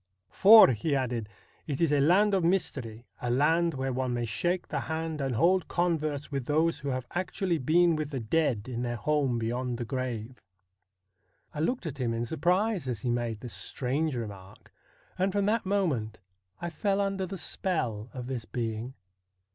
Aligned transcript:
'For,' 0.31 0.69
he 0.69 0.95
added,' 0.95 1.29
it 1.67 1.79
is 1.79 1.91
a 1.93 1.99
land 1.99 2.33
of 2.33 2.43
mystery, 2.43 3.05
a 3.21 3.29
land 3.29 3.75
where 3.75 3.93
one 3.93 4.15
may 4.15 4.25
shake 4.25 4.67
the 4.67 4.79
hand 4.79 5.21
and 5.21 5.35
hold 5.35 5.67
converse 5.67 6.31
with 6.31 6.47
those 6.47 6.79
who 6.79 6.89
have 6.89 7.05
actually 7.11 7.59
been 7.59 7.95
with 7.95 8.09
the 8.09 8.19
dead 8.19 8.67
in 8.67 8.81
their 8.81 8.95
home 8.95 9.37
beyond 9.37 9.77
the 9.77 9.85
grave.' 9.85 10.41
I 11.53 11.59
looked 11.59 11.85
at 11.85 11.99
him 11.99 12.15
in 12.15 12.25
surprise 12.25 12.87
as 12.87 13.01
he 13.01 13.11
made 13.11 13.41
this 13.41 13.53
strange 13.53 14.15
remark, 14.15 14.73
and 15.19 15.31
from 15.31 15.45
that 15.45 15.67
moment 15.67 16.17
I 16.59 16.71
fell 16.71 16.99
under 16.99 17.27
the 17.27 17.37
spell 17.37 18.09
of 18.11 18.25
this 18.25 18.45
being. 18.45 18.95